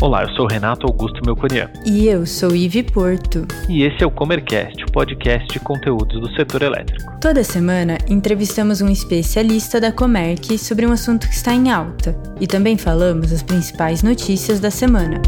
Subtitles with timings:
[0.00, 1.68] Olá, eu sou Renato Augusto Melconian.
[1.84, 3.44] E eu sou Ive Porto.
[3.68, 7.18] E esse é o Comercast, o podcast de conteúdos do setor elétrico.
[7.20, 12.46] Toda semana entrevistamos um especialista da Comerc sobre um assunto que está em alta e
[12.46, 15.20] também falamos as principais notícias da semana.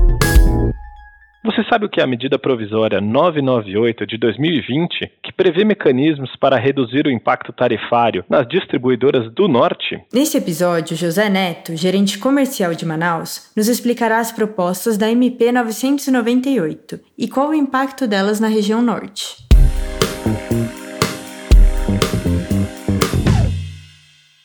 [1.42, 6.58] Você sabe o que é a medida provisória 998 de 2020, que prevê mecanismos para
[6.58, 9.98] reduzir o impacto tarifário nas distribuidoras do Norte?
[10.12, 17.00] Nesse episódio, José Neto, gerente comercial de Manaus, nos explicará as propostas da MP 998
[17.16, 19.36] e qual o impacto delas na região Norte.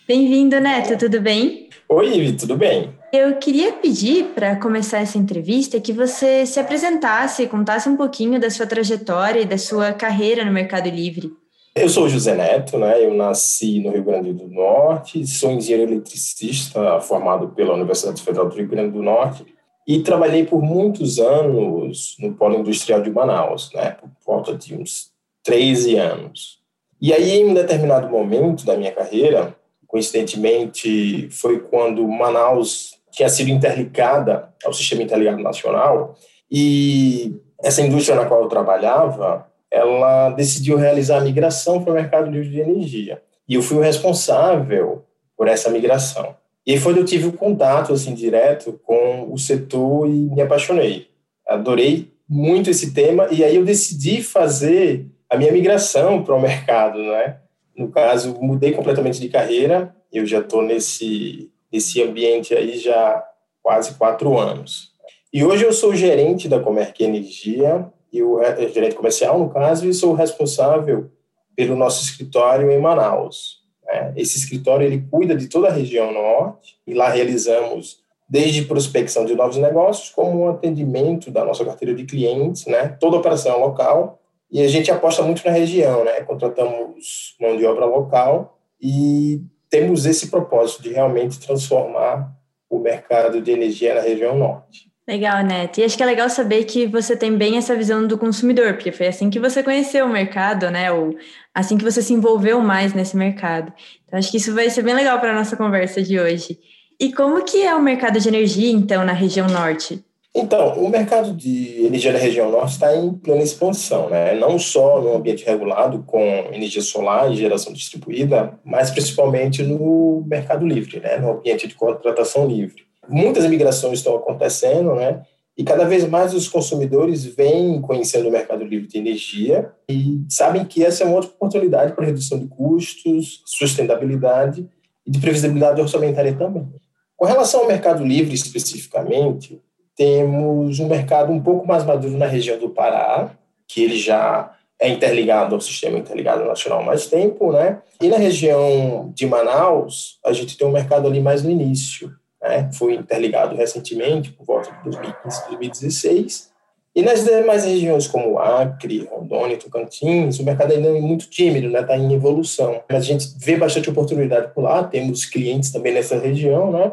[0.07, 1.67] Bem-vindo, Neto, tudo bem?
[1.89, 2.95] Oi, tudo bem?
[3.17, 8.49] Eu queria pedir, para começar essa entrevista, que você se apresentasse, contasse um pouquinho da
[8.49, 11.31] sua trajetória e da sua carreira no Mercado Livre.
[11.73, 13.01] Eu sou José Neto, né?
[13.01, 18.55] Eu nasci no Rio Grande do Norte, sou engenheiro eletricista formado pela Universidade Federal do
[18.57, 19.45] Rio Grande do Norte
[19.87, 23.91] e trabalhei por muitos anos no Polo Industrial de Manaus, né?
[23.91, 26.59] Por volta de uns 13 anos.
[27.01, 29.55] E aí, em um determinado momento da minha carreira,
[29.87, 36.16] coincidentemente, foi quando Manaus tinha sido interligada ao Sistema Interligado Nacional
[36.52, 42.30] e essa indústria na qual eu trabalhava, ela decidiu realizar a migração para o mercado
[42.30, 43.21] livre de energia.
[43.48, 45.05] E eu fui o responsável
[45.38, 46.36] por essa migração.
[46.66, 50.41] E aí foi onde eu tive o contato assim direto com o setor e me
[50.41, 51.08] apaixonei.
[51.48, 56.99] Adorei muito esse tema e aí eu decidi fazer a minha migração para o mercado,
[56.99, 57.38] né?
[57.77, 59.96] No caso, mudei completamente de carreira.
[60.12, 63.23] Eu já estou nesse esse ambiente aí já
[63.62, 64.94] quase quatro anos.
[65.34, 69.85] E hoje eu sou gerente da Comerc Energia, e o é, gerente comercial, no caso,
[69.85, 71.12] e sou responsável
[71.56, 73.62] pelo nosso escritório em Manaus.
[73.84, 74.13] Né?
[74.16, 79.35] Esse escritório ele cuida de toda a região norte, e lá realizamos desde prospecção de
[79.35, 82.88] novos negócios, como um atendimento da nossa carteira de clientes, né?
[83.00, 86.22] toda operação local, e a gente aposta muito na região, né?
[86.22, 89.42] contratamos mão de obra local e
[89.75, 92.31] temos esse propósito de realmente transformar
[92.69, 94.90] o mercado de energia na região norte.
[95.06, 95.80] Legal, Neto.
[95.80, 98.91] E acho que é legal saber que você tem bem essa visão do consumidor, porque
[98.94, 100.91] foi assim que você conheceu o mercado, né?
[100.94, 101.13] Ou
[101.53, 103.72] assim que você se envolveu mais nesse mercado.
[104.06, 106.57] Então, acho que isso vai ser bem legal para a nossa conversa de hoje.
[106.97, 110.02] E como que é o mercado de energia, então, na região norte?
[110.38, 114.35] Então, o mercado de energia da região norte está em plena expansão, né?
[114.35, 116.19] não só no ambiente regulado com
[116.51, 121.18] energia solar e geração distribuída, mas principalmente no mercado livre, né?
[121.19, 122.84] no ambiente de contratação livre.
[123.07, 125.22] Muitas migrações estão acontecendo, né?
[125.57, 130.66] e cada vez mais os consumidores vêm conhecendo o mercado livre de energia e sabem
[130.66, 134.68] que essa é uma outra oportunidade para redução de custos, sustentabilidade
[135.07, 136.68] e de previsibilidade orçamentária também.
[137.16, 139.62] Com relação ao mercado livre especificamente,
[139.95, 143.31] temos um mercado um pouco mais maduro na região do Pará,
[143.67, 147.81] que ele já é interligado ao sistema interligado nacional há mais tempo, né?
[148.01, 152.69] E na região de Manaus, a gente tem um mercado ali mais no início, né?
[152.73, 156.56] Foi interligado recentemente, por volta de 2015, 2016.
[156.94, 161.81] E nas demais regiões como Acre, Rondônia, Tocantins, o mercado ainda é muito tímido, né?
[161.81, 162.81] Está em evolução.
[162.89, 166.91] Mas a gente vê bastante oportunidade por lá, temos clientes também nessa região, né?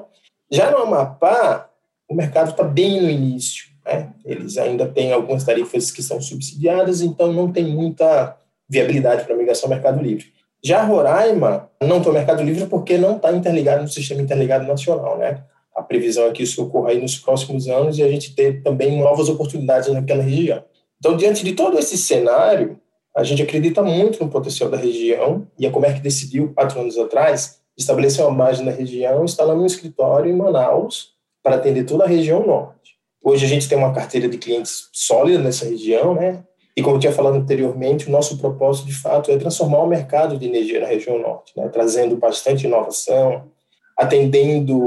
[0.50, 1.68] Já no Amapá,
[2.12, 3.64] o mercado está bem no início.
[3.84, 4.10] Né?
[4.24, 8.36] Eles ainda têm algumas tarifas que são subsidiadas, então não tem muita
[8.68, 10.26] viabilidade para migração ao Mercado Livre.
[10.62, 15.16] Já Roraima não está no Mercado Livre porque não está interligado no Sistema Interligado Nacional.
[15.16, 15.42] Né?
[15.74, 19.30] A previsão é que isso ocorra nos próximos anos e a gente ter também novas
[19.30, 20.62] oportunidades naquela região.
[20.98, 22.78] Então, diante de todo esse cenário,
[23.16, 27.60] a gente acredita muito no potencial da região e a Comerc decidiu, quatro anos atrás,
[27.76, 31.11] estabelecer uma base na região, instalando um escritório em Manaus,
[31.42, 32.92] para atender toda a região norte.
[33.22, 36.44] Hoje a gente tem uma carteira de clientes sólida nessa região, né?
[36.76, 40.38] E como eu tinha falado anteriormente, o nosso propósito de fato é transformar o mercado
[40.38, 41.68] de energia na região norte, né?
[41.68, 43.50] trazendo bastante inovação,
[43.96, 44.78] atendendo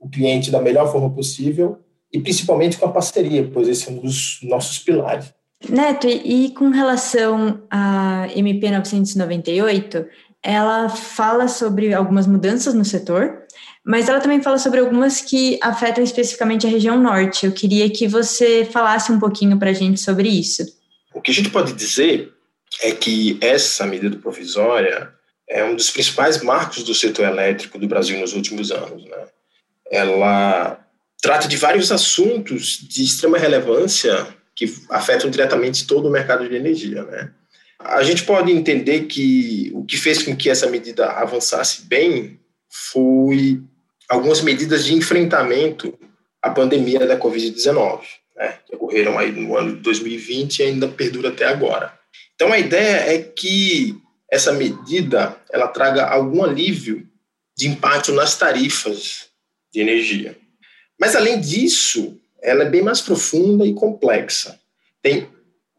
[0.00, 1.78] o cliente da melhor forma possível
[2.12, 5.32] e principalmente com a parceria, pois esse é um dos nossos pilares.
[5.68, 10.04] Neto, e com relação à MP 998,
[10.42, 13.41] ela fala sobre algumas mudanças no setor,
[13.84, 17.46] mas ela também fala sobre algumas que afetam especificamente a região norte.
[17.46, 20.62] Eu queria que você falasse um pouquinho para a gente sobre isso.
[21.12, 22.32] O que a gente pode dizer
[22.80, 25.12] é que essa medida provisória
[25.48, 29.04] é um dos principais marcos do setor elétrico do Brasil nos últimos anos.
[29.04, 29.26] Né?
[29.90, 30.78] Ela
[31.20, 37.02] trata de vários assuntos de extrema relevância que afetam diretamente todo o mercado de energia.
[37.02, 37.30] Né?
[37.80, 42.38] A gente pode entender que o que fez com que essa medida avançasse bem
[42.68, 43.60] foi
[44.12, 45.98] algumas medidas de enfrentamento
[46.42, 48.02] a pandemia da Covid-19,
[48.36, 51.98] né, que ocorreram aí no ano de 2020 e ainda perdura até agora.
[52.34, 53.96] Então, a ideia é que
[54.30, 57.08] essa medida ela traga algum alívio
[57.56, 59.28] de impacto nas tarifas
[59.72, 60.36] de energia.
[61.00, 64.60] Mas, além disso, ela é bem mais profunda e complexa.
[65.00, 65.26] Tem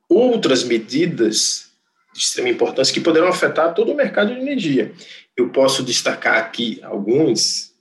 [0.09, 1.68] outras medidas
[2.13, 4.91] de extrema importância que poderão afetar todo o mercado de energia.
[5.38, 7.72] Eu posso destacar aqui alguns,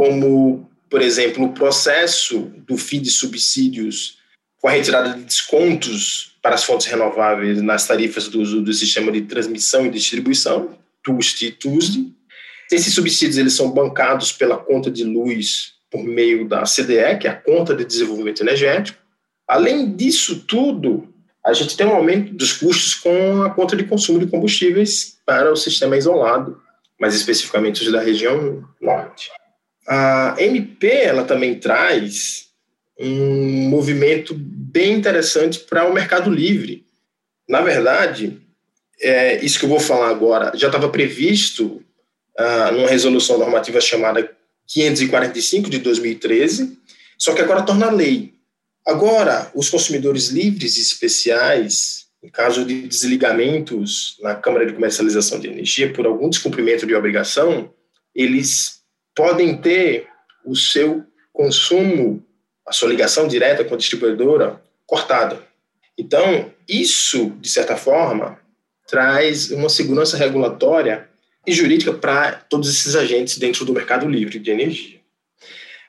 [0.00, 4.16] como, por exemplo, o processo do fim de subsídios
[4.58, 9.20] com a retirada de descontos para as fontes renováveis nas tarifas do, do sistema de
[9.20, 12.14] transmissão e distribuição, TUST e TUSD.
[12.72, 17.30] Esses subsídios eles são bancados pela conta de luz por meio da CDE, que é
[17.32, 18.98] a Conta de Desenvolvimento Energético.
[19.46, 21.12] Além disso tudo,
[21.44, 25.52] a gente tem um aumento dos custos com a conta de consumo de combustíveis para
[25.52, 26.58] o sistema isolado,
[26.98, 29.30] mais especificamente os da região norte.
[29.92, 32.46] A MP ela também traz
[32.96, 36.86] um movimento bem interessante para o mercado livre.
[37.48, 38.40] Na verdade,
[39.00, 41.82] é, isso que eu vou falar agora já estava previsto
[42.38, 44.30] ah, numa resolução normativa chamada
[44.68, 46.78] 545 de 2013,
[47.18, 48.34] só que agora torna lei.
[48.86, 55.48] Agora, os consumidores livres e especiais, em caso de desligamentos na Câmara de Comercialização de
[55.48, 57.74] Energia por algum descumprimento de obrigação,
[58.14, 58.79] eles
[59.20, 60.08] podem ter
[60.46, 62.24] o seu consumo
[62.66, 65.38] a sua ligação direta com a distribuidora cortada.
[65.98, 68.38] Então, isso, de certa forma,
[68.88, 71.06] traz uma segurança regulatória
[71.46, 75.00] e jurídica para todos esses agentes dentro do mercado livre de energia.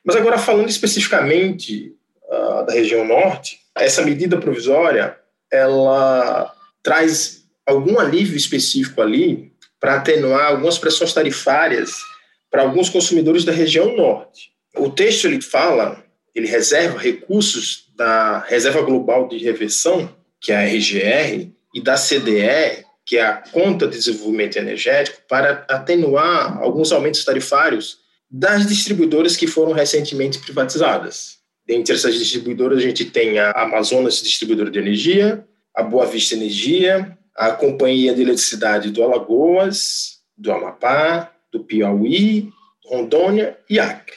[0.03, 5.17] Mas agora, falando especificamente uh, da região norte, essa medida provisória,
[5.49, 12.10] ela traz algum alívio específico ali para atenuar algumas pressões tarifárias
[12.51, 14.51] para alguns consumidores da região norte.
[14.75, 16.03] O texto ele fala
[16.33, 22.85] ele reserva recursos da Reserva Global de Reversão, que é a RGR, e da CDE,
[23.05, 27.99] que é a Conta de Desenvolvimento Energético, para atenuar alguns aumentos tarifários
[28.29, 31.39] das distribuidoras que foram recentemente privatizadas.
[31.65, 35.45] Dentre essas distribuidoras, a gente tem a Amazonas Distribuidora de Energia,
[35.75, 42.51] a Boa Vista Energia, a Companhia de Eletricidade do Alagoas, do Amapá, do Piauí,
[42.85, 44.15] Rondônia e Acre.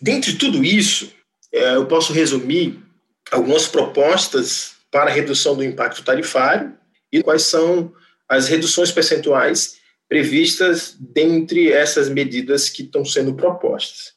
[0.00, 1.12] Dentre tudo isso,
[1.52, 2.78] é, eu posso resumir
[3.30, 6.74] algumas propostas para redução do impacto tarifário
[7.12, 7.92] e quais são
[8.28, 9.76] as reduções percentuais
[10.08, 14.12] previstas dentre essas medidas que estão sendo propostas.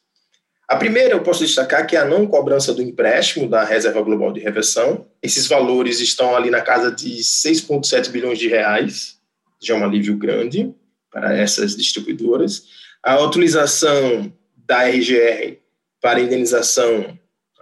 [0.68, 4.32] A primeira eu posso destacar que é a não cobrança do empréstimo da Reserva Global
[4.32, 5.06] de Reversão.
[5.22, 9.16] Esses valores estão ali na casa de 6,7 bilhões de reais,
[9.60, 10.74] já é um alívio grande
[11.10, 12.64] para essas distribuidoras.
[13.02, 14.32] A utilização
[14.66, 15.56] da RGR
[16.00, 17.18] para indenização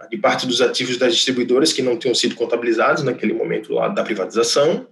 [0.09, 4.03] de parte dos ativos das distribuidoras que não tinham sido contabilizados naquele momento lá da
[4.03, 4.87] privatização,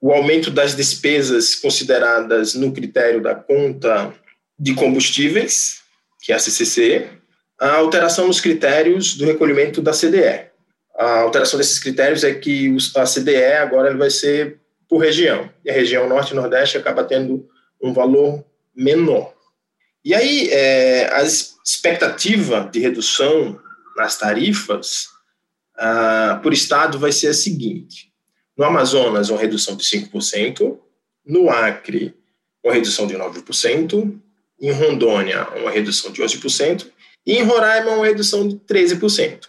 [0.00, 4.14] o aumento das despesas consideradas no critério da conta
[4.58, 5.80] de combustíveis,
[6.22, 7.08] que é a CCC,
[7.58, 10.46] a alteração nos critérios do recolhimento da CDE.
[10.96, 15.72] A alteração desses critérios é que a CDE agora vai ser por região, e a
[15.72, 17.48] região norte e nordeste acaba tendo
[17.82, 18.44] um valor
[18.74, 19.34] menor.
[20.04, 23.60] E aí, é, a expectativa de redução
[23.96, 25.08] nas tarifas
[25.76, 28.12] ah, por estado vai ser a seguinte:
[28.56, 30.78] no Amazonas, uma redução de 5%,
[31.26, 32.14] no Acre,
[32.64, 34.20] uma redução de 9%,
[34.60, 36.86] em Rondônia, uma redução de 11%,
[37.26, 39.48] e em Roraima, uma redução de 13%.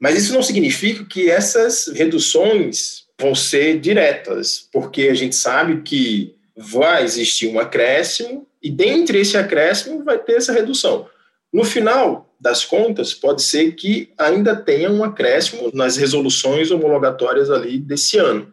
[0.00, 6.34] Mas isso não significa que essas reduções vão ser diretas, porque a gente sabe que
[6.56, 11.08] vai existir um acréscimo, e dentre esse acréscimo vai ter essa redução.
[11.52, 17.78] No final, das contas, pode ser que ainda tenha um acréscimo nas resoluções homologatórias ali
[17.78, 18.52] desse ano.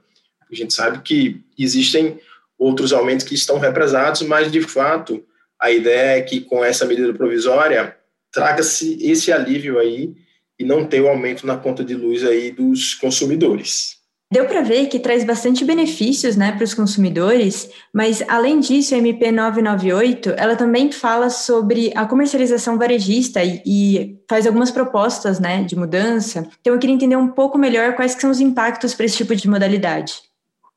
[0.51, 2.19] A gente sabe que existem
[2.57, 5.23] outros aumentos que estão represados, mas de fato
[5.59, 7.95] a ideia é que com essa medida provisória
[8.31, 10.13] traga-se esse alívio aí
[10.59, 13.97] e não ter o aumento na conta de luz aí dos consumidores.
[14.31, 18.99] Deu para ver que traz bastante benefícios né, para os consumidores, mas além disso, a
[18.99, 25.63] MP 998 ela também fala sobre a comercialização varejista e, e, faz algumas propostas né,
[25.63, 26.47] de mudança.
[26.61, 29.49] Então eu queria entender um pouco melhor quais são os impactos para esse tipo de
[29.49, 30.21] modalidade.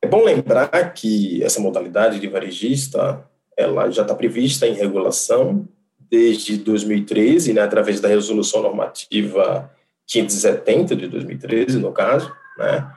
[0.00, 3.22] É bom lembrar que essa modalidade de varejista
[3.54, 5.68] ela já está prevista em regulação
[6.10, 9.70] desde 2013, né, através da resolução normativa
[10.06, 12.90] 570 de 2013, no caso, né,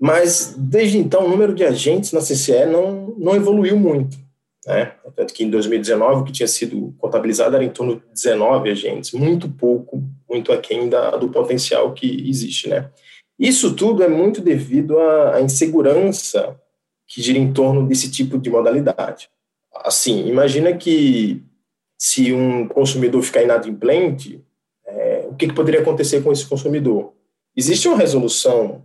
[0.00, 4.16] mas, desde então, o número de agentes na CCE não, não evoluiu muito.
[4.66, 4.92] Né?
[5.14, 9.12] Tanto que em 2019, o que tinha sido contabilizado era em torno de 19 agentes,
[9.12, 12.90] muito pouco, muito aquém da, do potencial que existe, né?
[13.38, 16.58] Isso tudo é muito devido à, à insegurança
[17.06, 19.28] que gira em torno desse tipo de modalidade.
[19.74, 21.42] Assim, imagina que
[21.98, 24.42] se um consumidor ficar inadimplente,
[24.86, 27.12] é, o que, que, poderia acontecer com esse consumidor?
[27.56, 28.84] Existe uma resolução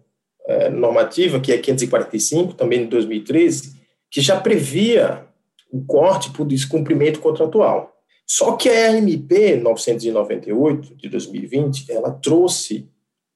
[0.71, 3.79] normativa, que é 545, também de 2013,
[4.09, 5.25] que já previa
[5.71, 7.95] o corte por descumprimento contratual.
[8.25, 12.89] Só que a MP 998 de 2020, ela trouxe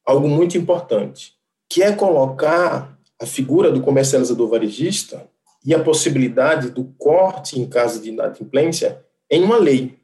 [0.05, 1.33] algo muito importante,
[1.69, 5.27] que é colocar a figura do comercializador varejista
[5.65, 9.97] e a possibilidade do corte em caso de inadimplência em uma lei.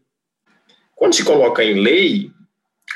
[0.96, 2.32] Quando se coloca em lei,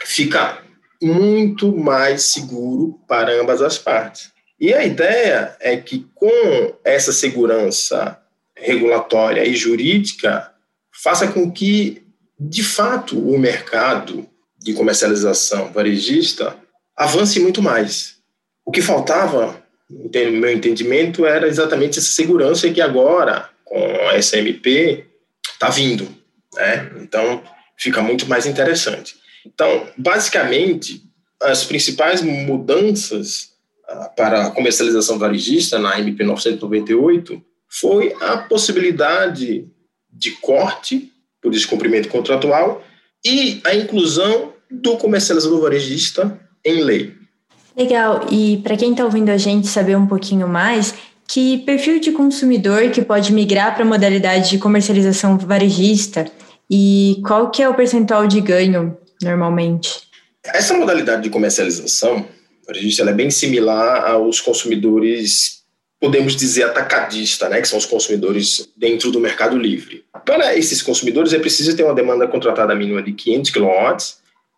[0.03, 0.62] fica
[1.03, 4.31] muito mais seguro para ambas as partes.
[4.59, 8.17] E a ideia é que, com essa segurança
[8.55, 10.51] regulatória e jurídica,
[10.91, 12.03] faça com que,
[12.39, 14.25] de fato, o mercado
[14.57, 16.55] de comercialização varejista
[16.95, 18.15] avance muito mais.
[18.65, 25.05] O que faltava, no meu entendimento, era exatamente essa segurança que agora, com a SMP,
[25.51, 26.07] está vindo.
[26.53, 26.91] Né?
[27.01, 27.43] Então,
[27.77, 29.15] fica muito mais interessante.
[29.45, 31.03] Então, basicamente,
[31.41, 33.51] as principais mudanças
[33.89, 39.67] uh, para a comercialização varejista na MP 998 foi a possibilidade
[40.11, 42.83] de corte por descumprimento contratual
[43.25, 47.13] e a inclusão do comercializador varejista em lei.
[47.75, 48.27] Legal.
[48.31, 50.93] E para quem está ouvindo a gente saber um pouquinho mais,
[51.27, 56.31] que perfil de consumidor que pode migrar para a modalidade de comercialização varejista
[56.69, 60.01] e qual que é o percentual de ganho normalmente?
[60.45, 62.27] Essa modalidade de comercialização
[62.65, 65.63] varejista é bem similar aos consumidores,
[65.99, 70.05] podemos dizer atacadista, né, que são os consumidores dentro do mercado livre.
[70.25, 73.97] Para esses consumidores é preciso ter uma demanda contratada mínima de 500 kW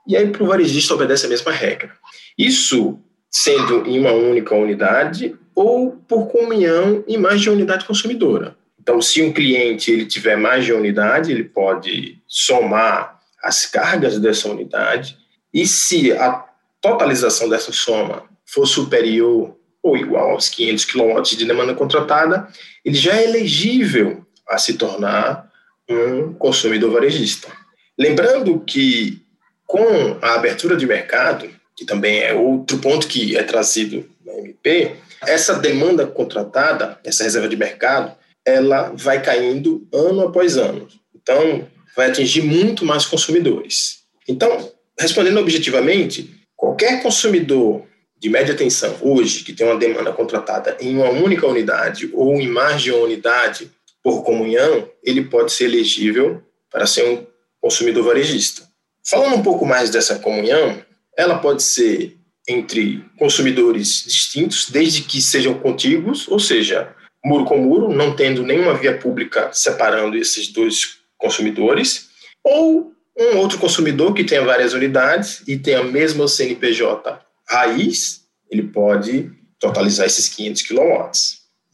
[0.08, 1.92] e aí para o varejista obedece a mesma regra.
[2.38, 8.56] Isso sendo em uma única unidade ou por comunhão em mais de uma unidade consumidora.
[8.80, 13.15] Então, se um cliente ele tiver mais de uma unidade, ele pode somar
[13.46, 15.16] as cargas dessa unidade
[15.54, 16.44] e se a
[16.82, 22.48] totalização dessa soma for superior ou igual aos 500 kW de demanda contratada,
[22.84, 25.48] ele já é elegível a se tornar
[25.88, 27.48] um consumidor varejista.
[27.96, 29.22] Lembrando que
[29.68, 34.96] com a abertura de mercado, que também é outro ponto que é trazido na MP,
[35.22, 40.88] essa demanda contratada, essa reserva de mercado, ela vai caindo ano após ano.
[41.14, 44.00] Então, vai atingir muito mais consumidores.
[44.28, 47.86] Então, respondendo objetivamente, qualquer consumidor
[48.18, 52.48] de média tensão hoje que tem uma demanda contratada em uma única unidade ou em
[52.48, 53.70] mais de uma unidade
[54.04, 57.26] por comunhão, ele pode ser elegível para ser um
[57.60, 58.64] consumidor varejista.
[59.04, 60.82] Falando um pouco mais dessa comunhão,
[61.18, 67.90] ela pode ser entre consumidores distintos, desde que sejam contíguos, ou seja, muro com muro,
[67.90, 72.10] não tendo nenhuma via pública separando esses dois consumidores,
[72.44, 78.64] ou um outro consumidor que tenha várias unidades e tenha mesmo o CNPJ raiz, ele
[78.64, 81.12] pode totalizar esses 500 kW.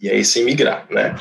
[0.02, 1.16] E aí sem migrar, né?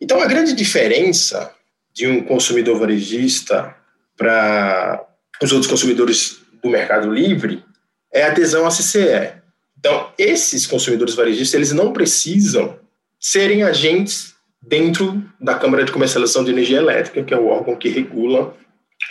[0.00, 1.52] Então, a grande diferença
[1.92, 3.74] de um consumidor varejista
[4.16, 5.06] para
[5.42, 7.64] os outros consumidores do mercado livre
[8.12, 9.32] é a adesão à CCE.
[9.78, 12.78] Então, esses consumidores varejistas, eles não precisam
[13.18, 14.34] serem agentes
[14.66, 18.54] dentro da Câmara de Comercialização de Energia Elétrica, que é o órgão que regula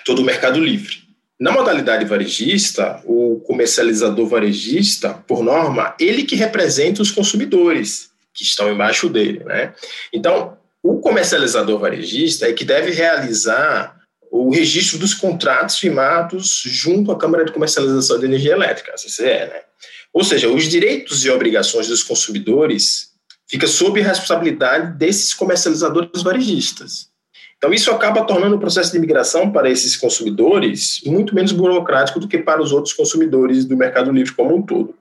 [0.05, 1.05] todo o mercado livre.
[1.39, 8.71] Na modalidade varejista, o comercializador varejista, por norma, ele que representa os consumidores que estão
[8.71, 9.73] embaixo dele, né?
[10.13, 13.95] Então, o comercializador varejista é que deve realizar
[14.31, 19.23] o registro dos contratos firmados junto à Câmara de Comercialização de Energia Elétrica, a CCE,
[19.23, 19.61] né?
[20.13, 23.14] Ou seja, os direitos e obrigações dos consumidores
[23.47, 27.09] fica sob responsabilidade desses comercializadores varejistas.
[27.57, 32.27] Então, isso acaba tornando o processo de imigração para esses consumidores muito menos burocrático do
[32.27, 34.93] que para os outros consumidores do mercado livre como um todo,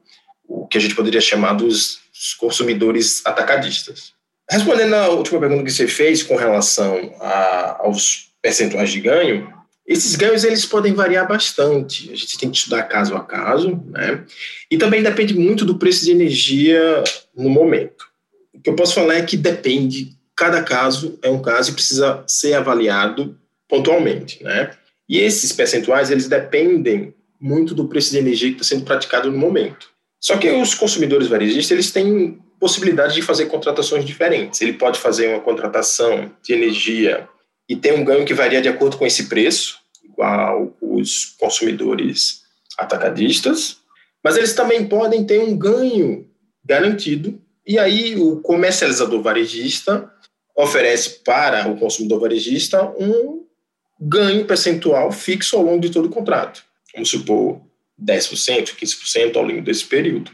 [0.48, 2.00] o que a gente poderia chamar dos
[2.38, 4.12] consumidores atacadistas.
[4.50, 9.52] Respondendo à última pergunta que você fez com relação a, aos percentuais de ganho,
[9.86, 12.10] esses ganhos eles podem variar bastante.
[12.10, 14.24] A gente tem que estudar caso a caso, né?
[14.70, 17.04] E também depende muito do preço de energia
[17.36, 18.06] no momento.
[18.54, 22.23] O que eu posso falar é que depende, cada caso é um caso e precisa
[22.26, 24.70] ser avaliado pontualmente, né?
[25.08, 29.37] E esses percentuais eles dependem muito do preço de energia que está sendo praticado no
[29.37, 29.88] momento.
[30.20, 34.62] Só que os consumidores varejistas eles têm possibilidade de fazer contratações diferentes.
[34.62, 37.28] Ele pode fazer uma contratação de energia
[37.68, 42.42] e tem um ganho que varia de acordo com esse preço, igual os consumidores
[42.78, 43.78] atacadistas,
[44.23, 46.26] mas eles também podem ter um ganho
[46.64, 50.11] garantido, e aí o comercializador varejista
[50.56, 53.44] oferece para o consumidor varejista um
[54.00, 56.64] ganho percentual fixo ao longo de todo o contrato.
[56.92, 57.61] Vamos supor
[58.00, 60.30] 10%, 15% ao longo desse período.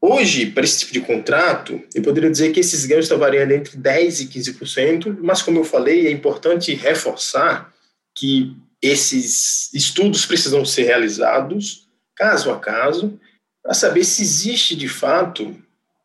[0.00, 3.78] Hoje, para esse tipo de contrato, eu poderia dizer que esses ganhos estão variando entre
[3.78, 7.72] 10% e 15%, mas, como eu falei, é importante reforçar
[8.12, 13.18] que esses estudos precisam ser realizados caso a caso,
[13.62, 15.56] para saber se existe de fato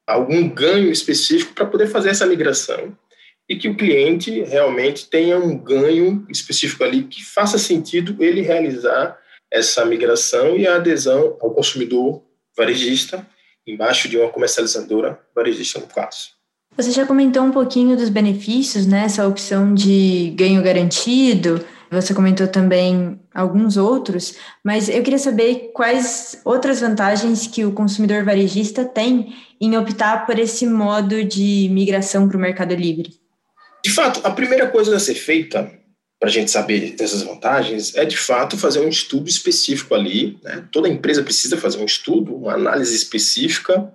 [0.07, 2.97] algum ganho específico para poder fazer essa migração
[3.49, 9.17] e que o cliente realmente tenha um ganho específico ali que faça sentido ele realizar
[9.51, 12.23] essa migração e a adesão ao consumidor
[12.55, 13.25] varejista
[13.65, 16.37] embaixo de uma comercializadora varejista no caso.
[16.75, 19.07] Você já comentou um pouquinho dos benefícios, né?
[19.27, 21.63] Opção de ganho garantido.
[21.89, 28.25] Você comentou também alguns outros, mas eu queria saber quais outras vantagens que o consumidor
[28.25, 33.13] varejista tem em optar por esse modo de migração para o Mercado Livre.
[33.83, 35.71] De fato, a primeira coisa a ser feita
[36.19, 40.39] para a gente saber dessas vantagens é, de fato, fazer um estudo específico ali.
[40.43, 40.67] Né?
[40.71, 43.93] Toda empresa precisa fazer um estudo, uma análise específica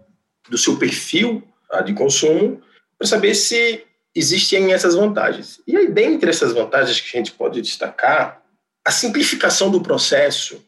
[0.48, 2.60] do seu perfil tá, de consumo
[2.98, 3.84] para saber se
[4.14, 5.60] existem essas vantagens.
[5.66, 8.42] E aí, dentre essas vantagens que a gente pode destacar,
[8.84, 10.62] a simplificação do processo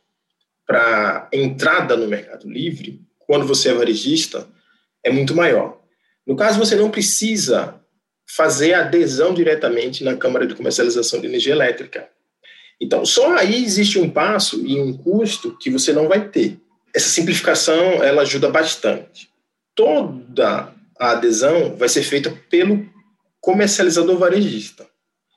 [0.66, 4.48] para entrada no Mercado Livre, quando você é varejista,
[5.04, 5.80] é muito maior.
[6.26, 7.80] No caso, você não precisa
[8.26, 12.08] fazer adesão diretamente na Câmara de Comercialização de Energia Elétrica.
[12.80, 16.58] Então, só aí existe um passo e um custo que você não vai ter.
[16.94, 19.28] Essa simplificação, ela ajuda bastante.
[19.74, 22.88] Toda a adesão vai ser feita pelo
[23.44, 24.88] comercializador varejista,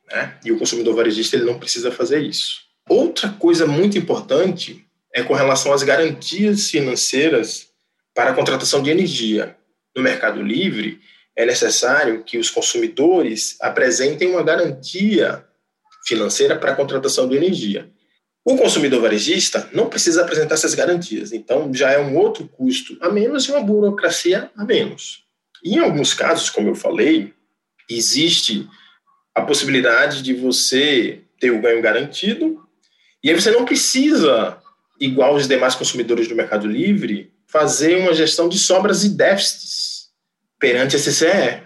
[0.09, 0.39] né?
[0.45, 2.61] E o consumidor varejista ele não precisa fazer isso.
[2.87, 7.67] Outra coisa muito importante é com relação às garantias financeiras
[8.15, 9.57] para a contratação de energia.
[9.93, 11.01] No Mercado Livre,
[11.35, 15.45] é necessário que os consumidores apresentem uma garantia
[16.07, 17.91] financeira para a contratação de energia.
[18.45, 23.09] O consumidor varejista não precisa apresentar essas garantias, então já é um outro custo a
[23.09, 25.25] menos e uma burocracia a menos.
[25.61, 27.33] Em alguns casos, como eu falei,
[27.89, 28.67] existe
[29.33, 32.63] a possibilidade de você ter o ganho garantido,
[33.23, 34.57] e aí você não precisa,
[34.99, 40.09] igual os demais consumidores do Mercado Livre, fazer uma gestão de sobras e déficits
[40.59, 41.63] perante a CCE.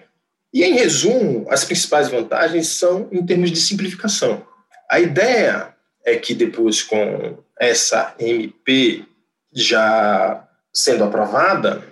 [0.54, 4.46] E, em resumo, as principais vantagens são em termos de simplificação.
[4.90, 9.06] A ideia é que depois, com essa MP
[9.54, 11.84] já sendo aprovada,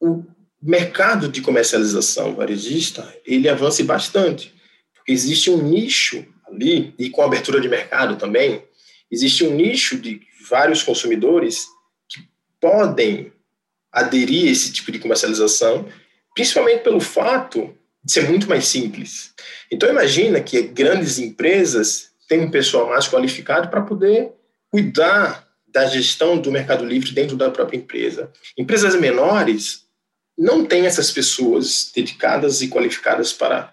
[0.00, 0.24] o
[0.70, 4.54] mercado de comercialização varejista ele avance bastante.
[4.94, 8.62] Porque existe um nicho ali, e com a abertura de mercado também,
[9.10, 11.66] existe um nicho de vários consumidores
[12.08, 12.20] que
[12.60, 13.32] podem
[13.92, 15.86] aderir a esse tipo de comercialização
[16.34, 17.72] principalmente pelo fato
[18.02, 19.32] de ser muito mais simples.
[19.70, 24.32] Então imagina que grandes empresas têm um pessoal mais qualificado para poder
[24.70, 28.30] cuidar da gestão do Mercado Livre dentro da própria empresa.
[28.58, 29.83] Empresas menores
[30.36, 33.72] não têm essas pessoas dedicadas e qualificadas para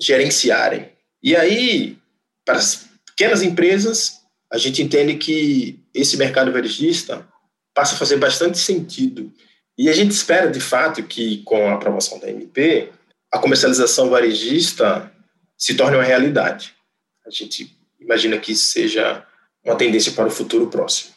[0.00, 0.90] gerenciarem.
[1.22, 1.98] E aí,
[2.44, 7.26] para as pequenas empresas, a gente entende que esse mercado varejista
[7.74, 9.32] passa a fazer bastante sentido
[9.78, 12.90] e a gente espera, de fato, que com a aprovação da MP,
[13.30, 15.12] a comercialização varejista
[15.56, 16.74] se torne uma realidade.
[17.24, 19.24] A gente imagina que isso seja
[19.64, 21.14] uma tendência para o futuro próximo.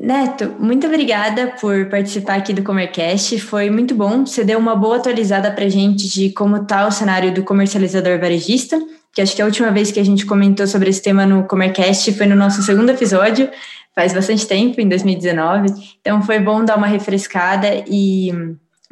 [0.00, 3.36] Neto, muito obrigada por participar aqui do Comercast.
[3.40, 4.24] Foi muito bom.
[4.24, 8.16] Você deu uma boa atualizada para a gente de como está o cenário do comercializador
[8.20, 8.78] varejista,
[9.12, 12.12] que acho que a última vez que a gente comentou sobre esse tema no Comercast
[12.12, 13.50] foi no nosso segundo episódio
[13.92, 15.74] faz bastante tempo, em 2019.
[16.00, 18.30] Então foi bom dar uma refrescada e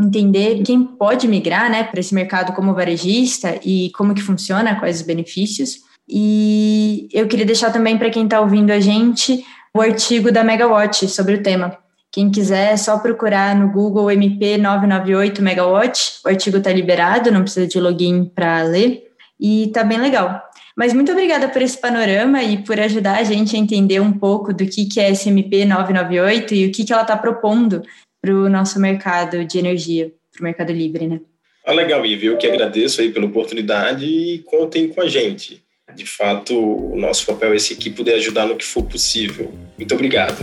[0.01, 4.97] entender quem pode migrar, né, para esse mercado como varejista e como que funciona, quais
[4.97, 5.77] os benefícios.
[6.09, 9.45] E eu queria deixar também para quem está ouvindo a gente
[9.77, 11.77] o artigo da Megawatt sobre o tema.
[12.11, 16.21] Quem quiser, é só procurar no Google MP998 Megawatt.
[16.25, 19.05] O artigo está liberado, não precisa de login para ler.
[19.39, 20.43] E tá bem legal.
[20.75, 24.53] Mas muito obrigada por esse panorama e por ajudar a gente a entender um pouco
[24.53, 27.83] do que, que é SMP 998 e o que, que ela está propondo
[28.21, 31.21] para o nosso mercado de energia, para o mercado livre, né?
[31.67, 32.27] Ah, legal, Ivi.
[32.27, 35.66] Eu que agradeço aí pela oportunidade e contem com a gente.
[35.97, 39.51] De fato, o nosso papel é esse aqui poder ajudar no que for possível.
[39.79, 40.37] Muito obrigado.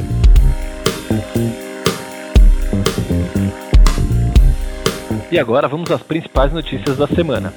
[5.32, 7.54] E agora vamos às principais notícias da semana.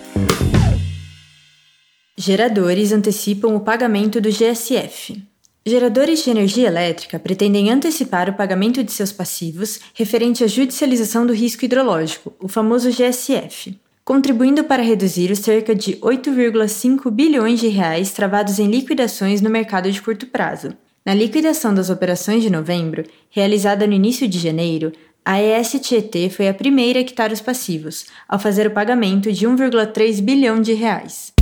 [2.19, 5.23] Geradores antecipam o pagamento do GSF.
[5.65, 11.33] Geradores de energia elétrica pretendem antecipar o pagamento de seus passivos referente à judicialização do
[11.33, 13.75] risco hidrológico, o famoso GSF,
[14.07, 19.91] contribuindo para reduzir os cerca de 8,5 bilhões de reais travados em liquidações no mercado
[19.91, 20.75] de curto prazo.
[21.05, 24.93] Na liquidação das operações de novembro, realizada no início de janeiro,
[25.25, 29.45] a ES Tietê foi a primeira a quitar os passivos, ao fazer o pagamento de
[29.45, 31.33] 1,3 bilhão de reais.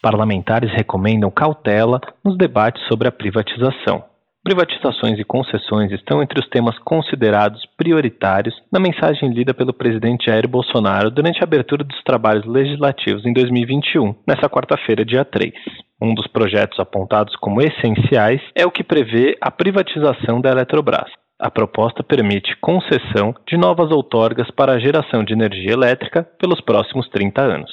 [0.00, 4.04] Parlamentares recomendam cautela nos debates sobre a privatização.
[4.48, 10.48] Privatizações e concessões estão entre os temas considerados prioritários na mensagem lida pelo presidente Jair
[10.48, 15.52] Bolsonaro durante a abertura dos trabalhos legislativos em 2021, nesta quarta-feira, dia 3.
[16.00, 21.10] Um dos projetos apontados como essenciais é o que prevê a privatização da Eletrobras.
[21.38, 27.06] A proposta permite concessão de novas outorgas para a geração de energia elétrica pelos próximos
[27.10, 27.70] 30 anos.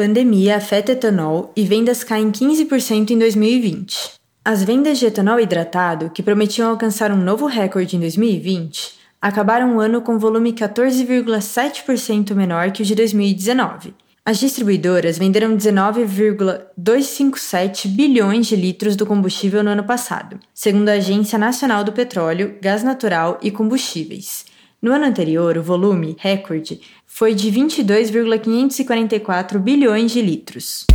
[0.00, 4.12] Pandemia afeta etanol e vendas caem 15% em 2020.
[4.42, 9.80] As vendas de etanol hidratado, que prometiam alcançar um novo recorde em 2020, acabaram o
[9.80, 13.92] ano com volume 14,7% menor que o de 2019.
[14.24, 21.38] As distribuidoras venderam 19,257 bilhões de litros do combustível no ano passado, segundo a Agência
[21.38, 24.48] Nacional do Petróleo, Gás Natural e Combustíveis.
[24.82, 30.86] No ano anterior, o volume, recorde, foi de 22,544 bilhões de litros.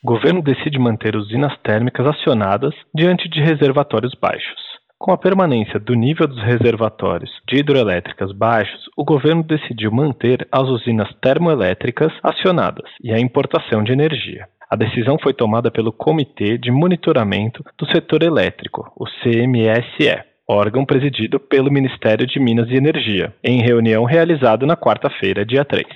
[0.00, 4.62] O governo decide manter usinas térmicas acionadas diante de reservatórios baixos.
[4.96, 10.68] Com a permanência do nível dos reservatórios de hidroelétricas baixos, o governo decidiu manter as
[10.68, 14.46] usinas termoelétricas acionadas e a importação de energia.
[14.70, 21.38] A decisão foi tomada pelo Comitê de Monitoramento do Setor Elétrico, o CMSE, órgão presidido
[21.38, 25.86] pelo Ministério de Minas e Energia, em reunião realizada na quarta-feira, dia 3.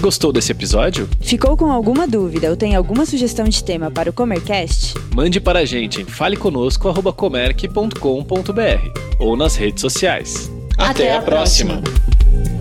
[0.00, 1.08] Gostou desse episódio?
[1.18, 4.92] Ficou com alguma dúvida ou tem alguma sugestão de tema para o Comercast?
[5.14, 10.52] Mande para a gente em faleconosco.comerc.com.br ou nas redes sociais.
[10.76, 11.80] Até, Até a, próxima.
[11.80, 12.53] próxima.